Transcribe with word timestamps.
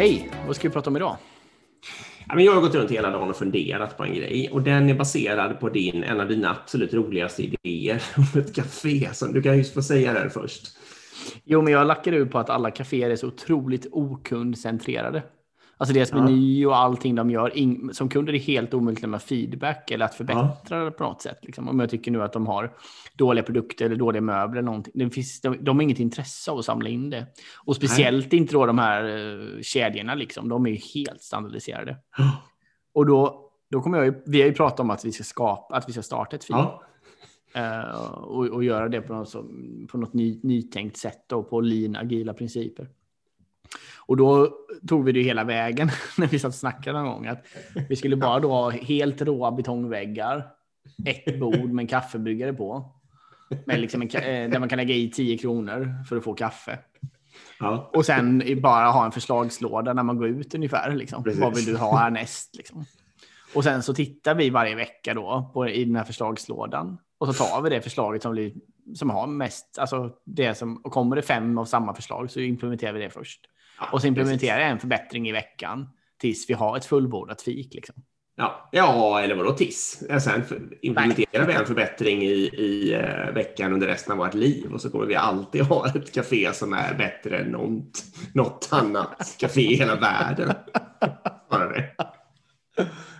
Hej! 0.00 0.30
Vad 0.46 0.56
ska 0.56 0.68
vi 0.68 0.72
prata 0.72 0.90
om 0.90 0.96
idag? 0.96 1.16
Jag 2.28 2.54
har 2.54 2.60
gått 2.60 2.74
runt 2.74 2.90
hela 2.90 3.10
dagen 3.10 3.30
och 3.30 3.36
funderat 3.36 3.96
på 3.96 4.04
en 4.04 4.14
grej 4.14 4.50
och 4.52 4.62
den 4.62 4.90
är 4.90 4.94
baserad 4.94 5.60
på 5.60 5.68
din, 5.68 6.04
en 6.04 6.20
av 6.20 6.28
dina 6.28 6.50
absolut 6.50 6.94
roligaste 6.94 7.42
idéer 7.42 8.02
om 8.16 8.40
ett 8.40 8.54
café. 8.54 9.08
Som 9.12 9.32
du 9.32 9.42
kan 9.42 9.58
ju 9.58 9.64
få 9.64 9.82
säga 9.82 10.12
det 10.12 10.30
först. 10.30 10.62
Jo, 11.44 11.62
men 11.62 11.72
jag 11.72 11.86
lackar 11.86 12.12
ut 12.12 12.30
på 12.30 12.38
att 12.38 12.50
alla 12.50 12.70
kaféer 12.70 13.10
är 13.10 13.16
så 13.16 13.26
otroligt 13.26 13.86
okundcentrerade. 13.92 15.22
Alltså 15.80 15.94
deras 15.94 16.10
Ja. 16.12 16.22
meny 16.24 16.66
och 16.66 16.76
allting 16.76 17.14
de 17.14 17.30
gör. 17.30 17.52
Som 17.92 18.08
kund 18.08 18.28
är 18.28 18.32
det 18.32 18.38
helt 18.38 18.74
omöjligt 18.74 18.98
att 18.98 19.02
lämna 19.02 19.18
feedback 19.18 19.90
eller 19.90 20.04
att 20.04 20.14
förbättra 20.14 20.84
det 20.84 20.90
på 20.90 21.04
något 21.04 21.22
sätt. 21.22 21.38
Liksom. 21.42 21.68
Om 21.68 21.80
jag 21.80 21.90
tycker 21.90 22.10
nu 22.10 22.22
att 22.22 22.32
de 22.32 22.46
har 22.46 22.72
dåliga 23.16 23.42
produkter 23.44 23.84
eller 23.86 23.96
dåliga 23.96 24.20
möbler 24.22 24.58
eller 24.58 24.66
någonting. 24.66 24.92
Det 24.96 25.10
finns, 25.10 25.40
de, 25.40 25.64
de 25.64 25.76
har 25.76 25.82
inget 25.82 25.98
intresse 25.98 26.50
av 26.50 26.58
att 26.58 26.64
samla 26.64 26.88
in 26.88 27.10
det. 27.10 27.26
Och 27.64 27.76
speciellt 27.76 28.32
inte 28.32 28.52
då 28.52 28.66
de 28.66 28.78
här 28.78 29.04
uh, 29.04 29.60
kedjorna 29.62 30.14
liksom. 30.14 30.48
De 30.48 30.66
är 30.66 30.70
ju 30.70 30.76
helt 30.94 31.22
standardiserade. 31.22 31.96
Och 32.94 33.06
då, 33.06 33.50
då 33.70 33.80
kommer 33.82 33.98
jag 33.98 34.06
ju, 34.06 34.14
vi 34.26 34.40
har 34.40 34.48
ju 34.48 34.54
pratat 34.54 34.80
om 34.80 34.90
att 34.90 35.04
vi 35.04 35.12
ska 35.12 35.24
skapa, 35.24 35.76
att 35.76 35.88
vi 35.88 35.92
ska 35.92 36.02
starta 36.02 36.36
ett 36.36 36.44
feed. 36.44 36.58
Ja. 36.58 36.82
Eh, 37.54 38.14
och, 38.14 38.46
och 38.46 38.64
göra 38.64 38.88
det 38.88 39.00
på 39.00 39.12
något, 39.14 39.28
som- 39.28 39.86
på 39.90 39.98
något 39.98 40.14
ny, 40.14 40.40
nytänkt 40.42 40.96
sätt 40.96 41.32
och 41.32 41.50
på 41.50 41.60
lean, 41.60 41.96
agila 41.96 42.32
principer. 42.34 42.88
Och 44.06 44.16
då 44.16 44.48
tog 44.88 45.04
vi 45.04 45.12
det 45.12 45.22
hela 45.22 45.44
vägen 45.44 45.90
när 46.18 46.26
vi 46.26 46.38
satt 46.38 46.48
och 46.48 46.54
snackade 46.54 46.98
någon 46.98 47.12
gång. 47.12 47.26
Att 47.26 47.46
vi 47.88 47.96
skulle 47.96 48.16
bara 48.16 48.40
då 48.40 48.50
ha 48.50 48.70
helt 48.70 49.22
råa 49.22 49.50
betongväggar, 49.50 50.46
ett 51.06 51.40
bord 51.40 51.70
med 51.70 51.82
en 51.82 51.86
kaffebryggare 51.86 52.52
på. 52.52 52.94
Med 53.66 53.80
liksom 53.80 54.02
en, 54.02 54.08
eh, 54.08 54.50
där 54.50 54.58
man 54.58 54.68
kan 54.68 54.76
lägga 54.76 54.94
i 54.94 55.10
10 55.10 55.38
kronor 55.38 56.04
för 56.08 56.16
att 56.16 56.24
få 56.24 56.34
kaffe. 56.34 56.78
Ja. 57.60 57.90
Och 57.94 58.06
sen 58.06 58.42
bara 58.62 58.86
ha 58.86 59.04
en 59.04 59.12
förslagslåda 59.12 59.92
när 59.92 60.02
man 60.02 60.16
går 60.16 60.28
ut 60.28 60.54
ungefär. 60.54 60.94
Liksom. 60.94 61.24
Precis. 61.24 61.40
Vad 61.40 61.56
vill 61.56 61.64
du 61.64 61.76
ha 61.76 61.98
härnäst? 61.98 62.56
Liksom. 62.56 62.84
Och 63.54 63.64
sen 63.64 63.82
så 63.82 63.94
tittar 63.94 64.34
vi 64.34 64.50
varje 64.50 64.74
vecka 64.74 65.14
då 65.14 65.50
på, 65.54 65.68
i 65.68 65.84
den 65.84 65.96
här 65.96 66.04
förslagslådan. 66.04 66.98
Och 67.18 67.26
så 67.26 67.44
tar 67.44 67.62
vi 67.62 67.70
det 67.70 67.82
förslaget 67.82 68.22
som, 68.22 68.32
blir, 68.32 68.52
som 68.94 69.10
har 69.10 69.26
mest, 69.26 69.78
alltså 69.78 70.10
det 70.24 70.54
som, 70.54 70.76
och 70.76 70.92
kommer 70.92 71.16
det 71.16 71.22
fem 71.22 71.58
av 71.58 71.64
samma 71.64 71.94
förslag 71.94 72.30
så 72.30 72.40
implementerar 72.40 72.92
vi 72.92 73.00
det 73.00 73.10
först. 73.10 73.40
Och 73.92 74.00
så 74.00 74.06
implementerar 74.06 74.56
precis. 74.56 74.62
jag 74.62 74.70
en 74.70 74.78
förbättring 74.78 75.28
i 75.28 75.32
veckan 75.32 75.88
tills 76.20 76.50
vi 76.50 76.54
har 76.54 76.76
ett 76.76 76.84
fullbordat 76.84 77.42
fik. 77.42 77.74
Liksom. 77.74 77.94
Ja. 78.36 78.68
ja, 78.72 79.20
eller 79.20 79.34
vadå? 79.34 79.56
Ja, 80.08 80.20
Sen 80.20 80.42
implementerar 80.82 81.46
vi 81.46 81.52
en 81.52 81.66
förbättring 81.66 82.22
i, 82.22 82.34
i 82.42 82.94
eh, 82.94 83.34
veckan 83.34 83.72
under 83.72 83.86
resten 83.86 84.12
av 84.12 84.18
vårt 84.18 84.34
liv 84.34 84.72
och 84.72 84.80
så 84.80 84.90
kommer 84.90 85.06
vi 85.06 85.14
alltid 85.14 85.62
ha 85.66 85.88
ett 85.88 86.12
café 86.12 86.52
som 86.52 86.72
är 86.72 86.94
bättre 86.94 87.38
än 87.38 87.46
något, 87.46 88.04
något 88.34 88.68
annat 88.70 89.36
café 89.38 89.60
i 89.60 89.74
hela 89.74 89.96
världen. 89.96 90.52
Bara 91.50 91.68
det. 91.68 91.90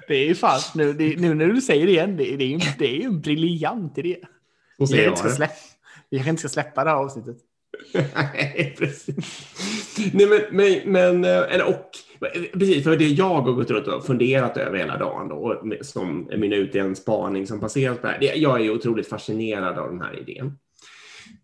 Det 0.08 0.14
är 0.14 0.26
ju 0.26 0.34
fan, 0.34 0.60
nu, 0.74 0.92
det, 0.92 1.20
nu 1.20 1.34
när 1.34 1.46
du 1.46 1.60
säger 1.60 1.86
det 1.86 1.92
igen, 1.92 2.16
det, 2.16 2.36
det, 2.36 2.44
är, 2.44 2.48
ju, 2.48 2.58
det 2.78 2.86
är 2.86 2.96
ju 2.96 3.04
en 3.04 3.20
briljant 3.20 3.98
idé. 3.98 4.16
Vi 6.10 6.18
kanske 6.18 6.30
inte 6.30 6.40
ska 6.40 6.48
släppa 6.48 6.84
det 6.84 6.90
här 6.90 6.96
avsnittet. 6.96 7.36
Nej, 8.14 8.74
precis. 8.78 9.79
Nej, 10.12 10.26
men, 10.26 10.40
men, 10.50 10.92
men, 10.92 11.24
eh, 11.24 11.54
eller 11.54 11.68
och, 11.68 11.90
precis, 12.52 12.84
för 12.84 12.96
det 12.96 13.08
jag 13.08 13.40
har 13.40 13.52
gått 13.52 13.70
runt 13.70 13.86
och 13.86 14.06
funderat 14.06 14.56
över 14.56 14.78
hela 14.78 14.98
dagen 14.98 15.28
då, 15.28 15.34
och 15.34 15.86
som 15.86 16.30
mynnar 16.36 16.56
ut 16.56 16.74
i 16.74 16.78
en 16.78 16.96
spaning 16.96 17.46
som 17.46 17.60
baseras 17.60 17.98
på 17.98 18.06
det 18.06 18.12
här. 18.12 18.20
Det, 18.20 18.34
jag 18.34 18.60
är 18.60 18.70
otroligt 18.70 19.08
fascinerad 19.08 19.78
av 19.78 19.90
den 19.90 20.00
här 20.00 20.18
idén. 20.18 20.58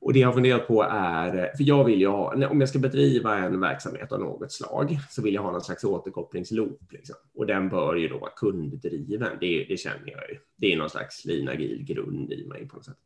Och 0.00 0.12
det 0.12 0.18
jag 0.18 0.28
har 0.28 0.32
funderat 0.32 0.68
på 0.68 0.82
är, 0.82 1.32
för 1.56 1.64
jag 1.64 1.84
vill 1.84 2.00
ju 2.00 2.06
ha, 2.06 2.48
om 2.48 2.60
jag 2.60 2.68
ska 2.68 2.78
bedriva 2.78 3.38
en 3.38 3.60
verksamhet 3.60 4.12
av 4.12 4.20
något 4.20 4.52
slag, 4.52 4.98
så 5.10 5.22
vill 5.22 5.34
jag 5.34 5.42
ha 5.42 5.52
någon 5.52 5.60
slags 5.60 5.84
återkopplingsloop. 5.84 6.92
Liksom. 6.92 7.16
Och 7.34 7.46
den 7.46 7.68
bör 7.68 7.96
ju 7.96 8.08
då 8.08 8.18
vara 8.18 8.30
kunddriven, 8.30 9.28
det, 9.40 9.64
det 9.64 9.76
känner 9.76 10.10
jag 10.10 10.30
ju. 10.30 10.38
Det 10.56 10.72
är 10.72 10.76
någon 10.76 10.90
slags 10.90 11.24
linagil 11.24 11.84
grund 11.84 12.32
i 12.32 12.46
mig 12.46 12.68
på 12.68 12.76
något 12.76 12.84
sätt. 12.84 12.96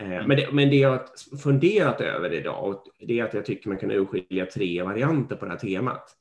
Eh, 0.00 0.26
Men 0.26 0.36
det, 0.36 0.48
men 0.52 0.70
det 0.70 0.76
jag 0.76 0.90
har 0.90 1.36
funderat 1.42 2.00
över 2.00 2.32
idag, 2.32 2.80
det 3.00 3.20
är 3.20 3.24
att 3.24 3.34
jag 3.34 3.44
tycker 3.44 3.68
man 3.68 3.78
kan 3.78 3.90
urskilja 3.90 4.46
tre 4.46 4.82
varianter 4.82 5.36
på 5.36 5.44
det 5.44 5.50
här 5.50 5.58
temat. 5.58 6.14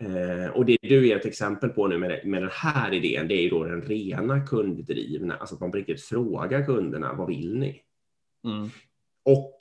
Eh, 0.00 0.50
och 0.56 0.66
det 0.66 0.76
du 0.82 1.06
ger 1.06 1.16
ett 1.16 1.26
exempel 1.26 1.70
på 1.70 1.86
nu 1.88 1.98
med, 1.98 2.20
med 2.26 2.42
den 2.42 2.50
här 2.52 2.92
idén, 2.94 3.28
det 3.28 3.34
är 3.34 3.42
ju 3.42 3.50
då 3.50 3.64
den 3.64 3.82
rena 3.82 4.46
kunddrivna, 4.46 5.36
alltså 5.36 5.54
att 5.54 5.60
man 5.60 5.70
på 5.70 5.76
riktigt 5.76 6.02
frågar 6.02 6.66
kunderna, 6.66 7.12
vad 7.14 7.26
vill 7.28 7.58
ni? 7.58 7.80
Och 9.24 9.56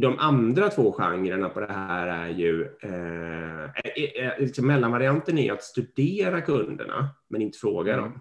de 0.00 0.18
andra 0.18 0.68
två 0.68 0.92
genrerna 0.92 1.48
på 1.48 1.60
det 1.60 1.72
här 1.72 2.06
är 2.06 2.28
ju, 2.28 2.62
eh, 2.82 3.64
eh, 3.64 4.38
liksom 4.38 4.66
mellanvarianten 4.66 5.38
är 5.38 5.52
att 5.52 5.62
studera 5.62 6.40
kunderna, 6.40 7.08
men 7.28 7.42
inte 7.42 7.58
fråga 7.58 7.92
Mm. 7.92 8.04
dem. 8.04 8.20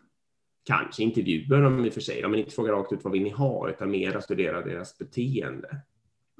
Kanske 0.69 1.03
intervjua 1.03 1.57
dem 1.57 1.85
i 1.85 1.89
och 1.89 1.93
för 1.93 2.01
sig, 2.01 2.21
men 2.21 2.35
inte 2.35 2.51
fråga 2.51 2.71
rakt 2.71 2.93
ut 2.93 3.03
vad 3.03 3.13
vill 3.13 3.23
ni 3.23 3.29
ha, 3.29 3.69
utan 3.69 3.91
mer 3.91 4.19
studera 4.19 4.61
deras 4.61 4.97
beteende. 4.97 5.77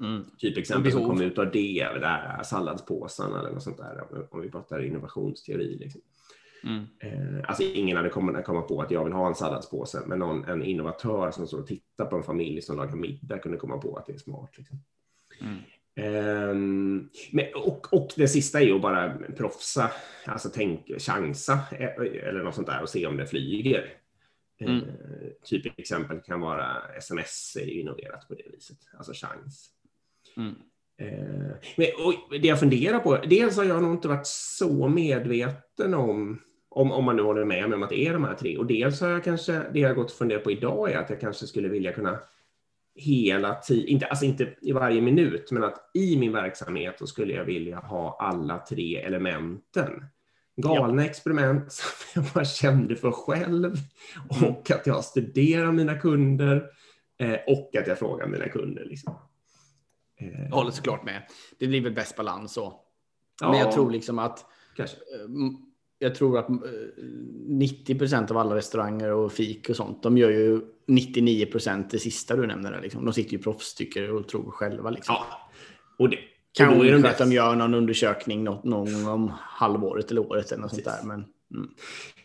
Mm. 0.00 0.24
Typ 0.38 0.56
exempel 0.58 0.92
som 0.92 1.00
Behov. 1.00 1.14
kom 1.16 1.22
ut 1.26 1.38
av 1.38 1.50
det, 1.50 1.88
det 1.94 2.00
där 2.00 2.42
salladspåsarna 2.42 3.40
eller 3.40 3.50
något 3.50 3.62
sånt 3.62 3.76
där, 3.78 4.04
om- 4.10 4.26
om 4.30 4.40
vi 4.40 4.50
pratar 4.50 4.84
innovationsteori. 4.84 5.78
Liksom. 5.78 6.00
Mm. 6.64 6.86
Eh, 7.00 7.44
alltså 7.48 7.62
ingen 7.62 7.96
hade 7.96 8.08
kommit 8.08 8.44
komma 8.44 8.62
på 8.62 8.82
att 8.82 8.90
jag 8.90 9.04
vill 9.04 9.12
ha 9.12 9.28
en 9.28 9.34
salladspåse, 9.34 10.02
men 10.06 10.18
någon, 10.18 10.44
en 10.44 10.62
innovatör 10.62 11.30
som 11.30 11.46
står 11.46 11.58
och 11.60 11.66
tittar 11.66 12.04
på 12.04 12.16
en 12.16 12.22
familj 12.22 12.62
som 12.62 12.76
lagar 12.76 12.96
middag 12.96 13.38
kunde 13.38 13.58
komma 13.58 13.78
på 13.78 13.96
att 13.96 14.06
det 14.06 14.12
är 14.12 14.18
smart. 14.18 14.50
Liksom. 14.58 14.78
Mm. 15.40 15.56
Ehm, 15.94 17.08
men, 17.32 17.44
och, 17.54 17.92
och 17.92 18.08
det 18.16 18.28
sista 18.28 18.60
är 18.60 18.64
ju 18.64 18.74
att 18.74 18.82
bara 18.82 19.18
proffsa, 19.36 19.90
alltså 20.26 20.48
tänk, 20.54 20.90
chansa 21.00 21.52
eh, 21.72 22.28
eller 22.28 22.42
något 22.42 22.54
sånt 22.54 22.66
där 22.66 22.82
och 22.82 22.88
se 22.88 23.06
om 23.06 23.16
det 23.16 23.26
flyger. 23.26 23.92
Mm. 24.60 24.76
Eh, 24.76 25.30
typ 25.44 25.78
exempel 25.78 26.20
kan 26.20 26.40
vara 26.40 26.82
sms 26.96 27.56
är 27.60 27.70
innoverat 27.70 28.28
på 28.28 28.34
det 28.34 28.44
viset, 28.52 28.78
alltså 28.98 29.12
chans. 29.14 29.70
Mm. 30.36 30.54
Eh, 31.00 31.56
men, 31.76 31.86
och 31.98 32.40
det 32.40 32.48
jag 32.48 32.60
funderar 32.60 32.98
på, 32.98 33.16
dels 33.16 33.56
har 33.56 33.64
jag 33.64 33.82
nog 33.82 33.92
inte 33.92 34.08
varit 34.08 34.26
så 34.26 34.88
medveten 34.88 35.94
om, 35.94 36.40
om, 36.68 36.92
om 36.92 37.04
man 37.04 37.16
nu 37.16 37.22
håller 37.22 37.44
med 37.44 37.68
mig 37.68 37.76
om 37.76 37.82
att 37.82 37.90
det 37.90 38.06
är 38.06 38.12
de 38.12 38.24
här 38.24 38.34
tre, 38.34 38.58
och 38.58 38.66
dels 38.66 39.00
har 39.00 39.08
jag 39.08 39.24
kanske, 39.24 39.52
det 39.72 39.80
jag 39.80 39.88
har 39.88 39.94
gått 39.94 40.10
och 40.10 40.18
funderat 40.18 40.44
på 40.44 40.50
idag 40.50 40.92
är 40.92 40.98
att 40.98 41.10
jag 41.10 41.20
kanske 41.20 41.46
skulle 41.46 41.68
vilja 41.68 41.92
kunna 41.92 42.18
hela 42.94 43.54
tiden, 43.54 43.88
inte, 43.88 44.06
alltså 44.06 44.24
inte 44.24 44.54
i 44.60 44.72
varje 44.72 45.00
minut, 45.00 45.50
men 45.50 45.64
att 45.64 45.90
i 45.94 46.16
min 46.16 46.32
verksamhet 46.32 46.98
så 46.98 47.06
skulle 47.06 47.34
jag 47.34 47.44
vilja 47.44 47.78
ha 47.78 48.16
alla 48.20 48.58
tre 48.58 48.96
elementen. 48.96 50.04
Galna 50.56 51.04
experiment 51.04 51.72
som 51.72 52.22
jag 52.22 52.32
bara 52.34 52.44
kände 52.44 52.96
för 52.96 53.10
själv 53.10 53.76
och 54.42 54.70
att 54.70 54.86
jag 54.86 55.04
studerar 55.04 55.72
mina 55.72 55.94
kunder 55.98 56.64
eh, 57.18 57.36
och 57.46 57.76
att 57.76 57.86
jag 57.86 57.98
frågar 57.98 58.26
mina 58.26 58.48
kunder. 58.48 58.84
Liksom. 58.84 59.14
Eh, 60.20 60.40
Jag 60.48 60.56
håller 60.56 60.70
såklart 60.70 61.04
med. 61.04 61.22
Det 61.58 61.66
blir 61.66 61.80
väl 61.82 61.92
bäst 61.94 62.16
balans 62.16 62.52
så. 62.52 62.80
Ja. 63.40 63.50
Men 63.50 63.58
jag 63.58 63.72
tror 63.72 63.90
liksom 63.90 64.18
att 64.18 64.44
kanske. 64.76 64.96
eh, 64.96 65.28
jag 66.02 66.14
tror 66.14 66.38
att 66.38 66.48
eh, 66.50 66.56
90 67.46 67.98
procent 67.98 68.30
av 68.30 68.36
alla 68.38 68.54
restauranger 68.56 69.12
och 69.12 69.32
fik 69.32 69.68
och 69.70 69.76
sånt, 69.76 70.02
de 70.02 70.18
gör 70.18 70.30
ju 70.30 70.60
99 70.86 71.46
procent 71.46 71.90
det 71.90 71.98
sista 71.98 72.36
du 72.36 72.46
nämnde. 72.46 72.70
Där, 72.70 72.80
liksom. 72.80 73.04
De 73.04 73.14
sitter 73.14 73.32
ju 73.32 73.38
proffstycker 73.38 74.12
och 74.12 74.28
tror 74.28 74.50
själva. 74.50 74.90
Liksom. 74.90 75.14
Ja, 75.18 75.50
och 75.98 76.08
det. 76.10 76.18
Då 76.58 76.64
är 76.64 76.68
Kanske 76.68 76.98
de 76.98 77.08
att 77.08 77.18
de 77.18 77.32
gör 77.32 77.56
någon 77.56 77.74
undersökning 77.74 78.44
något, 78.44 78.64
någon 78.64 79.06
om 79.06 79.32
halvåret 79.40 80.10
eller 80.10 80.30
året 80.30 80.52
eller 80.52 80.62
något 80.62 80.70
sånt 80.70 80.84
där. 80.84 81.02
Men, 81.04 81.24
mm. 81.54 81.70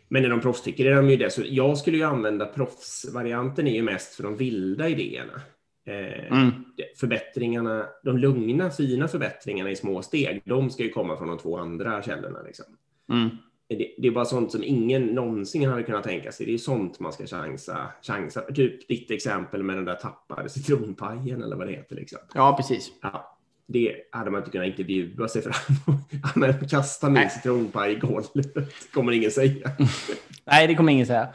Men 0.07 0.21
när 0.21 0.29
de 0.29 0.41
proffstycker 0.41 0.85
är 0.85 0.95
de 0.95 1.09
ju 1.09 1.17
det. 1.17 1.29
Så 1.29 1.41
jag 1.45 1.77
skulle 1.77 1.97
ju 1.97 2.03
använda 2.03 2.45
proffsvarianten 2.45 3.67
är 3.67 3.73
ju 3.73 3.83
mest 3.83 4.15
för 4.15 4.23
de 4.23 4.35
vilda 4.35 4.89
idéerna. 4.89 5.41
Eh, 5.87 6.31
Mm. 6.31 6.51
Förbättringarna, 6.99 7.85
de 8.03 8.17
lugna, 8.17 8.69
fina 8.69 9.07
förbättringarna 9.07 9.71
i 9.71 9.75
små 9.75 10.01
steg, 10.01 10.41
de 10.45 10.69
ska 10.69 10.83
ju 10.83 10.89
komma 10.89 11.17
från 11.17 11.27
de 11.27 11.37
två 11.37 11.57
andra 11.57 12.03
källorna. 12.03 12.41
Liksom. 12.41 12.65
Mm. 13.11 13.29
Det, 13.69 13.95
det 13.97 14.07
är 14.07 14.11
bara 14.11 14.25
sånt 14.25 14.51
som 14.51 14.63
ingen 14.63 15.05
någonsin 15.05 15.69
hade 15.69 15.83
kunnat 15.83 16.03
tänka 16.03 16.31
sig. 16.31 16.45
Det 16.45 16.53
är 16.53 16.57
sånt 16.57 16.99
man 16.99 17.13
ska 17.13 17.27
chansa. 17.27 17.87
chansa. 18.01 18.41
Typ 18.41 18.87
ditt 18.87 19.11
exempel 19.11 19.63
med 19.63 19.75
den 19.77 19.85
där 19.85 19.95
tappade 19.95 20.49
citronpajen 20.49 21.43
eller 21.43 21.55
vad 21.55 21.67
det 21.67 21.73
heter. 21.73 21.95
Liksom. 21.95 22.19
Ja, 22.33 22.53
precis. 22.57 22.91
Ja, 23.01 23.34
det 23.67 23.95
hade 24.11 24.31
man 24.31 24.39
inte 24.39 24.51
kunnat 24.51 24.67
intervjua 24.67 25.27
sig 25.27 25.41
fram 25.41 25.97
men 26.35 26.67
Kasta 26.67 27.09
min 27.09 27.29
citronpaj 27.29 27.91
i 27.91 27.95
golvet, 27.95 28.53
kommer 28.93 29.11
ingen 29.11 29.31
säga. 29.31 29.71
Nej, 30.45 30.67
det 30.67 30.75
kommer 30.75 30.91
ingen 30.91 31.05
säga. 31.05 31.27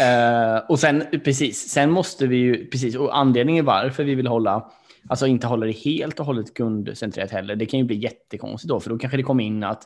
Eh, 0.00 0.62
och 0.68 0.78
sen, 0.78 1.04
precis, 1.24 1.68
sen 1.68 1.90
måste 1.90 2.26
vi 2.26 2.36
ju, 2.36 2.66
precis, 2.66 2.96
och 2.96 3.18
anledningen 3.18 3.64
varför 3.64 4.04
vi 4.04 4.14
vill 4.14 4.26
hålla, 4.26 4.70
alltså 5.08 5.26
inte 5.26 5.46
hålla 5.46 5.66
det 5.66 5.72
helt 5.72 6.20
och 6.20 6.26
hållet 6.26 6.54
kundcentrerat 6.54 7.30
heller, 7.30 7.56
det 7.56 7.66
kan 7.66 7.80
ju 7.80 7.84
bli 7.84 7.96
jättekonstigt 7.96 8.68
då, 8.68 8.80
för 8.80 8.90
då 8.90 8.98
kanske 8.98 9.16
det 9.16 9.22
kommer 9.22 9.44
in 9.44 9.64
att 9.64 9.84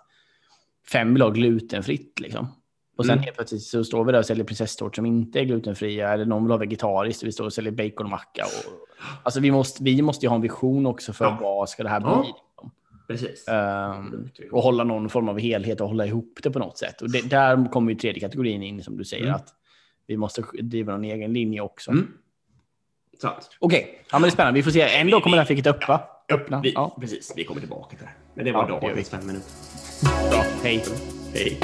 fem 0.93 1.13
vill 1.15 1.23
ha 1.23 1.31
glutenfritt 1.31 2.21
liksom. 2.21 2.49
Och 2.97 3.07
sen 3.07 3.13
Mm. 3.13 3.25
helt 3.25 3.37
plötsligt 3.37 3.63
så 3.63 3.85
står 3.85 4.05
vi 4.05 4.13
där 4.13 4.19
och 4.19 4.27
säljer 4.27 4.45
prinsesstårtor 4.45 4.95
som 4.95 5.07
inte 5.07 5.41
är 5.41 5.45
glutenfria, 5.45 6.13
eller 6.13 6.25
någon 6.25 6.43
vill 6.45 6.51
ha 6.51 6.59
vegetariskt, 6.59 7.23
och 7.23 7.27
vi 7.27 7.33
står 7.33 7.45
och 7.45 7.53
säljer 7.53 7.73
baconmacka. 7.73 8.45
Och, 8.45 8.88
alltså 9.23 9.41
vi 9.41 9.51
måste, 9.51 9.85
vi 9.85 10.03
måste 10.03 10.27
ju 10.27 10.29
ha 10.29 10.37
en 10.37 10.43
vision 10.43 10.87
också 10.87 11.13
för 11.13 11.25
Ja. 11.25 11.39
vad 11.41 11.69
ska 11.69 11.83
det 11.83 11.89
här 11.89 12.01
bli. 12.01 12.09
Ja. 12.09 12.25
liksom. 12.27 12.71
Precis. 13.09 13.45
Um, 13.49 14.31
och 14.53 14.63
hålla 14.63 14.85
någon 14.85 15.09
form 15.09 15.29
av 15.29 15.39
helhet 15.39 15.81
och 15.81 15.89
hålla 15.89 16.07
ihop 16.07 16.39
det 16.43 16.51
på 16.51 16.59
något 16.59 16.79
sätt. 16.79 17.03
Och 17.03 17.11
det, 17.11 17.31
där 17.31 17.71
kommer 17.71 17.93
ju 17.93 17.99
tredje 17.99 18.21
kategorin 18.21 18.63
in 18.63 18.83
som 18.83 18.97
du 18.97 19.05
säger 19.05 19.25
mm. 19.25 19.35
att 19.35 19.49
vi 20.07 20.17
måste 20.17 20.45
driva 20.63 20.93
någon 20.93 21.05
egen 21.05 21.33
linje 21.33 21.61
också. 21.61 21.91
Mm. 21.91 22.09
Okej, 23.23 23.39
okay. 23.61 23.81
ja, 23.81 24.19
men 24.19 24.23
det 24.23 24.29
är 24.29 24.31
spännande. 24.31 24.59
Vi 24.59 24.63
får 24.63 24.71
se. 24.71 24.81
En 24.81 25.11
dag 25.11 25.23
kommer 25.23 25.37
det 25.37 25.41
här 25.41 25.47
ficket 25.47 25.67
öppna. 25.67 26.01
öppna. 26.29 26.61
Vi, 26.61 26.73
ja. 26.73 26.97
Precis, 27.01 27.33
vi 27.37 27.45
kommer 27.45 27.61
tillbaka 27.61 27.97
till 27.97 28.07
det. 28.07 28.13
Men 28.35 28.45
det 28.45 28.53
var 28.53 28.69
ja, 28.69 28.81
dagens 28.81 29.11
fem 29.11 29.27
minuter. 29.27 29.51
Bra, 30.31 30.45
hej. 30.63 30.85
Hej. 31.35 31.59